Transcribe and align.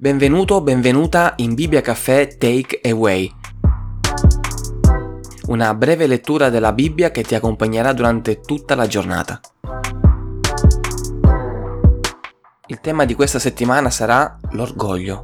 Benvenuto 0.00 0.62
benvenuta 0.62 1.34
in 1.36 1.52
Bibbia 1.52 1.82
Caffè 1.82 2.38
Take 2.38 2.80
Away. 2.88 3.30
Una 5.48 5.74
breve 5.74 6.06
lettura 6.06 6.48
della 6.48 6.72
Bibbia 6.72 7.10
che 7.10 7.22
ti 7.22 7.34
accompagnerà 7.34 7.92
durante 7.92 8.40
tutta 8.40 8.74
la 8.74 8.86
giornata. 8.86 9.38
Il 12.68 12.80
tema 12.80 13.04
di 13.04 13.12
questa 13.12 13.38
settimana 13.38 13.90
sarà 13.90 14.38
l'orgoglio. 14.52 15.20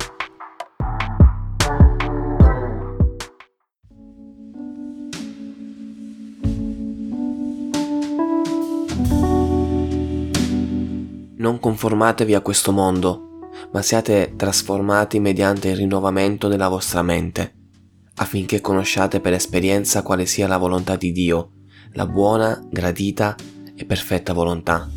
Non 11.39 11.59
conformatevi 11.59 12.35
a 12.35 12.43
questo 12.43 12.73
mondo 12.73 13.26
ma 13.73 13.83
siate 13.83 14.35
trasformati 14.37 15.21
mediante 15.21 15.69
il 15.69 15.77
rinnovamento 15.77 16.49
della 16.49 16.69
vostra 16.69 17.03
mente, 17.03 17.55
affinché 18.17 18.61
conosciate 18.61 19.21
per 19.21 19.33
esperienza 19.33 20.03
quale 20.03 20.27
sia 20.27 20.47
la 20.47 20.59
volontà 20.59 20.97
di 20.97 21.13
Dio, 21.13 21.53
la 21.93 22.07
buona, 22.07 22.63
gradita 22.71 23.35
e 23.75 23.85
perfetta 23.85 24.33
volontà. 24.33 24.89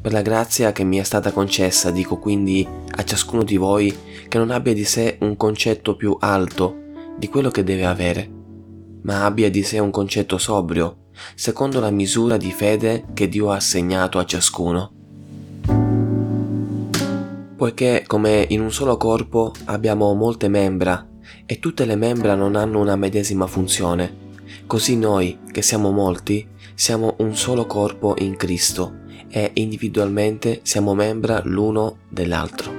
Per 0.00 0.12
la 0.12 0.22
grazia 0.22 0.72
che 0.72 0.84
mi 0.84 0.98
è 0.98 1.02
stata 1.02 1.32
concessa 1.32 1.90
dico 1.90 2.18
quindi 2.18 2.66
a 2.96 3.04
ciascuno 3.04 3.42
di 3.42 3.56
voi 3.56 3.96
che 4.28 4.36
non 4.36 4.50
abbia 4.50 4.74
di 4.74 4.84
sé 4.84 5.16
un 5.20 5.36
concetto 5.36 5.96
più 5.96 6.14
alto 6.20 6.82
di 7.16 7.28
quello 7.28 7.50
che 7.50 7.64
deve 7.64 7.86
avere, 7.86 8.30
ma 9.02 9.24
abbia 9.24 9.50
di 9.50 9.62
sé 9.62 9.78
un 9.78 9.90
concetto 9.90 10.36
sobrio, 10.36 11.08
secondo 11.34 11.80
la 11.80 11.90
misura 11.90 12.36
di 12.36 12.52
fede 12.52 13.06
che 13.14 13.28
Dio 13.28 13.50
ha 13.50 13.56
assegnato 13.56 14.18
a 14.18 14.26
ciascuno 14.26 14.93
poiché 17.64 18.04
come 18.06 18.44
in 18.50 18.60
un 18.60 18.70
solo 18.70 18.98
corpo 18.98 19.54
abbiamo 19.64 20.12
molte 20.12 20.48
membra 20.48 21.08
e 21.46 21.60
tutte 21.60 21.86
le 21.86 21.96
membra 21.96 22.34
non 22.34 22.56
hanno 22.56 22.78
una 22.78 22.94
medesima 22.94 23.46
funzione, 23.46 24.32
così 24.66 24.98
noi, 24.98 25.38
che 25.50 25.62
siamo 25.62 25.90
molti, 25.90 26.46
siamo 26.74 27.14
un 27.20 27.34
solo 27.34 27.64
corpo 27.64 28.16
in 28.18 28.36
Cristo 28.36 29.04
e 29.30 29.52
individualmente 29.54 30.60
siamo 30.62 30.92
membra 30.92 31.40
l'uno 31.42 32.00
dell'altro. 32.10 32.70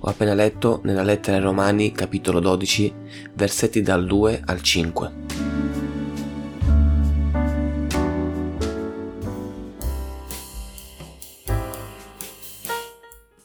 Ho 0.00 0.10
appena 0.10 0.34
letto 0.34 0.80
nella 0.82 1.02
lettera 1.02 1.38
ai 1.38 1.42
Romani 1.42 1.92
capitolo 1.92 2.38
12 2.38 2.94
versetti 3.32 3.80
dal 3.80 4.04
2 4.04 4.42
al 4.44 4.60
5. 4.60 5.21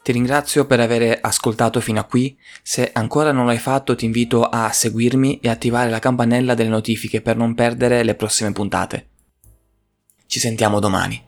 Ti 0.08 0.14
ringrazio 0.14 0.66
per 0.66 0.80
aver 0.80 1.20
ascoltato 1.22 1.82
fino 1.82 2.00
a 2.00 2.06
qui, 2.06 2.40
se 2.64 2.92
ancora 2.94 3.34
non 3.34 3.46
l'hai 3.46 3.58
fatto 3.58 3.94
ti 3.94 4.06
invito 4.06 4.44
a 4.44 4.72
seguirmi 4.72 5.42
e 5.42 5.50
attivare 5.50 5.90
la 5.90 6.00
campanella 6.00 6.54
delle 6.54 6.70
notifiche 6.70 7.20
per 7.20 7.36
non 7.36 7.54
perdere 7.54 8.02
le 8.04 8.16
prossime 8.16 8.54
puntate. 8.54 9.10
Ci 10.26 10.40
sentiamo 10.40 10.80
domani. 10.80 11.22